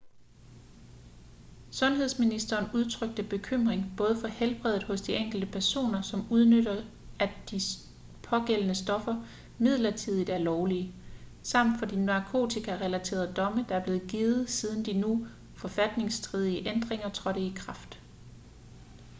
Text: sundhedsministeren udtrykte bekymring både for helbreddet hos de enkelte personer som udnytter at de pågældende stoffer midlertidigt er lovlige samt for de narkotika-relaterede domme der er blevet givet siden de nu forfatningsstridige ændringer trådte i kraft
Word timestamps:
sundhedsministeren 1.71 2.67
udtrykte 2.75 3.23
bekymring 3.23 3.93
både 3.97 4.17
for 4.17 4.27
helbreddet 4.27 4.83
hos 4.83 5.01
de 5.01 5.15
enkelte 5.15 5.47
personer 5.47 6.01
som 6.01 6.27
udnytter 6.31 6.75
at 7.19 7.29
de 7.51 7.59
pågældende 8.23 8.75
stoffer 8.75 9.25
midlertidigt 9.59 10.29
er 10.29 10.37
lovlige 10.37 10.93
samt 11.43 11.79
for 11.79 11.85
de 11.85 12.05
narkotika-relaterede 12.05 13.33
domme 13.33 13.65
der 13.69 13.75
er 13.75 13.83
blevet 13.83 14.07
givet 14.09 14.49
siden 14.49 14.85
de 14.85 14.93
nu 14.93 15.27
forfatningsstridige 15.57 16.69
ændringer 16.69 17.09
trådte 17.09 17.39
i 17.41 17.53
kraft 17.55 17.99